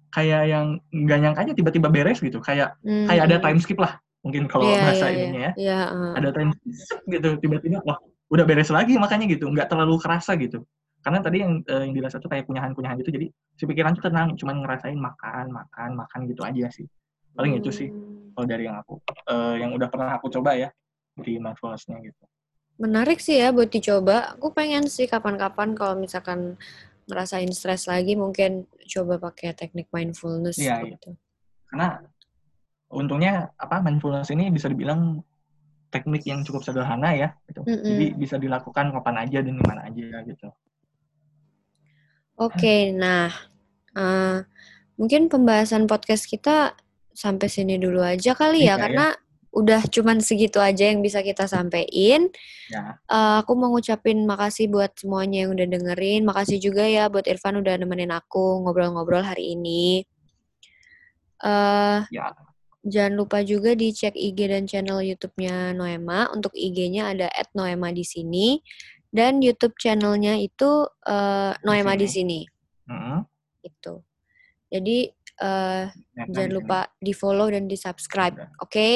kayak 0.09 0.41
yang 0.47 0.65
nggak 0.87 1.19
nyangka 1.19 1.39
aja 1.43 1.53
tiba-tiba 1.53 1.91
beres 1.91 2.23
gitu 2.23 2.39
kayak 2.39 2.79
Hmm, 2.79 3.11
kayak 3.11 3.23
ada 3.27 3.37
hmm. 3.37 3.43
time 3.43 3.59
skip 3.59 3.75
lah 3.75 3.99
mungkin 4.23 4.47
kalau 4.47 4.63
Iya, 4.65 4.79
bahasa 4.79 5.05
iya, 5.09 5.17
ininya 5.19 5.41
ya 5.41 5.51
Iya, 5.59 5.79
uh. 5.91 6.13
ada 6.15 6.29
time 6.31 6.51
skip 6.71 6.99
gitu 7.11 7.29
tiba-tiba 7.37 7.83
wah 7.83 7.99
udah 8.31 8.45
beres 8.47 8.73
lagi 8.73 8.97
makanya 8.97 9.25
gitu 9.29 9.45
nggak 9.49 9.69
terlalu 9.69 9.95
kerasa 10.01 10.33
gitu 10.39 10.65
karena 11.05 11.21
tadi 11.21 11.37
yang 11.45 11.61
eh, 11.69 11.81
yang 11.85 11.93
dirasa 11.93 12.17
tuh 12.17 12.29
kayak 12.29 12.49
kunyahan-kunyahan 12.49 12.97
gitu 13.05 13.13
jadi 13.13 13.27
si 13.53 13.63
pikiran 13.69 13.93
tuh 13.93 14.09
tenang 14.09 14.33
cuman 14.33 14.65
ngerasain 14.65 14.97
makan 14.97 15.53
makan 15.53 15.89
makan 15.93 16.19
gitu 16.25 16.41
aja 16.41 16.65
sih 16.73 16.85
paling 17.37 17.57
itu 17.61 17.69
sih 17.69 17.89
Hmm. 17.91 18.33
kalau 18.33 18.47
dari 18.49 18.63
yang 18.65 18.77
aku 18.81 18.99
eh, 19.29 19.55
yang 19.61 19.71
udah 19.77 19.87
pernah 19.87 20.17
aku 20.17 20.27
coba 20.33 20.57
ya 20.57 20.69
di 21.15 21.37
mindfulness-nya 21.39 22.01
gitu 22.03 22.25
Menarik 22.75 23.23
sih 23.23 23.39
ya 23.39 23.55
buat 23.55 23.71
dicoba. 23.71 24.35
Aku 24.35 24.51
pengen 24.51 24.91
sih 24.91 25.07
kapan-kapan 25.07 25.79
kalau 25.79 25.95
misalkan 25.95 26.59
ngerasain 27.07 27.47
stres 27.55 27.87
lagi 27.87 28.19
mungkin 28.19 28.67
coba 28.83 29.15
pakai 29.15 29.55
teknik 29.55 29.87
mindfulness 29.95 30.59
Iya, 30.59 30.83
iya. 30.83 30.99
gitu. 30.99 31.15
karena 31.71 32.03
untungnya 32.91 33.55
apa 33.55 33.79
mindfulness 33.79 34.27
ini 34.33 34.51
bisa 34.51 34.67
dibilang 34.67 35.23
teknik 35.95 36.27
yang 36.27 36.43
cukup 36.43 36.67
sederhana 36.67 37.15
ya 37.15 37.29
gitu. 37.47 37.63
Mm-mm. 37.63 37.87
jadi 37.95 38.05
bisa 38.19 38.35
dilakukan 38.35 38.91
kapan 38.91 39.15
aja 39.23 39.39
dan 39.39 39.55
di 39.55 39.63
mana 39.63 39.87
aja 39.87 40.19
gitu 40.27 40.51
Oke, 42.35 42.91
nah 42.91 43.31
eh, 43.95 44.43
mungkin 44.99 45.31
pembahasan 45.31 45.87
podcast 45.87 46.27
kita 46.27 46.75
sampai 47.15 47.47
sini 47.47 47.79
dulu 47.79 48.03
aja 48.03 48.35
kali 48.35 48.67
ya, 48.67 48.75
ya. 48.75 48.83
karena 48.83 49.07
udah 49.55 49.87
cuman 49.87 50.19
segitu 50.19 50.59
aja 50.59 50.91
yang 50.91 50.99
bisa 50.99 51.23
kita 51.23 51.47
sampein. 51.47 52.27
ya 52.67 52.99
Eh, 53.07 53.35
aku 53.39 53.55
mau 53.55 53.71
ngucapin 53.71 54.27
makasih 54.27 54.67
buat 54.67 54.91
semuanya 54.99 55.47
yang 55.47 55.55
udah 55.55 55.67
dengerin. 55.79 56.27
Makasih 56.27 56.59
juga 56.59 56.83
ya 56.83 57.07
buat 57.07 57.23
Irfan 57.23 57.55
udah 57.63 57.79
nemenin 57.79 58.11
aku 58.11 58.67
ngobrol-ngobrol 58.67 59.23
hari 59.23 59.55
ini. 59.55 60.03
eh 61.43 61.99
ya 62.11 62.31
Jangan 62.85 63.13
lupa 63.17 63.41
juga 63.41 63.73
dicek 63.73 64.13
IG 64.13 64.45
dan 64.45 64.69
channel 64.69 65.01
YouTube-nya 65.01 65.73
Noema. 65.73 66.29
Untuk 66.29 66.53
IG-nya 66.53 67.17
ada 67.17 67.27
@noema 67.51 67.89
di 67.89 68.05
sini 68.05 68.61
dan 69.09 69.41
YouTube 69.41 69.73
channelnya 69.75 70.37
itu 70.37 70.85
eh, 71.01 71.51
Noema 71.65 71.97
di 71.97 72.05
sini. 72.05 72.45
Mm-mm. 72.85 73.25
Itu. 73.61 74.05
Jadi 74.69 75.09
eh, 75.41 75.83
Ya, 76.15 76.23
jangan 76.31 76.51
lupa 76.53 76.79
di 76.95 77.11
follow 77.11 77.49
dan 77.49 77.65
di 77.65 77.75
subscribe, 77.75 78.37
Udah. 78.37 78.49
oke? 78.61 78.89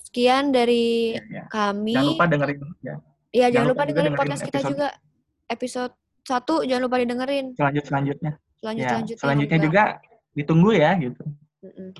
Sekian 0.00 0.50
dari 0.50 1.14
ya, 1.14 1.22
ya. 1.28 1.44
kami. 1.46 1.92
jangan 1.94 2.10
lupa 2.16 2.24
dengerin 2.26 2.58
ya 2.80 2.96
Iya, 3.30 3.46
jangan, 3.46 3.52
jangan 3.54 3.66
lupa 3.66 3.70
lupa 3.70 3.82
dengerin 3.86 3.94
dengerin 3.94 4.18
podcast 4.18 4.42
kita 4.42 4.58
episode- 4.58 4.70
juga. 4.72 4.88
Episode 5.46 5.92
satu 6.20 6.54
jangan 6.62 6.82
lupa 6.86 6.96
didengerin. 6.98 7.46
selanjut 7.54 7.84
selanjutnya 7.84 8.32
Selanjut 8.60 8.82
ya 8.82 8.90
selanjutnya. 8.90 9.20
selanjutnya 9.22 9.58
juga. 9.58 9.66
juga 9.66 9.84
ditunggu 10.30 10.70
ya 10.72 10.90
gitu 10.96 11.22
Mm-mm. 11.60 11.92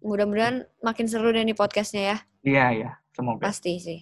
Mudah-mudahan 0.00 0.64
makin 0.80 1.06
seru 1.10 1.34
deh 1.34 1.42
nih 1.44 1.56
podcastnya 1.56 2.02
ya. 2.14 2.16
iya 2.40 2.66
ya 2.72 2.90
semoga 3.12 3.44
Pasti 3.44 3.76
sih. 3.82 4.00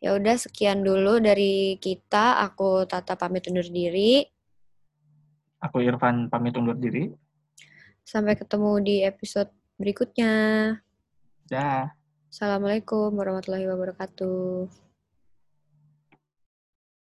Ya 0.00 0.14
udah 0.16 0.36
sekian 0.38 0.80
dulu 0.86 1.18
dari 1.20 1.76
kita. 1.82 2.40
Aku 2.46 2.86
Tata 2.88 3.18
pamit 3.18 3.48
undur 3.50 3.66
diri. 3.66 4.24
aku 5.56 5.82
Irfan 5.82 6.28
pamit 6.28 6.52
undur 6.54 6.76
diri 6.76 7.10
Sampai 8.06 8.38
ketemu 8.38 8.70
di 8.84 8.96
episode 9.02 9.50
berikutnya. 9.80 10.32
dah 11.50 11.90
Assalamualaikum 12.30 13.16
warahmatullahi 13.16 13.66
wabarakatuh. 13.66 14.85